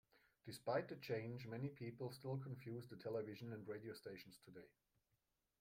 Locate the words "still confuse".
2.11-2.87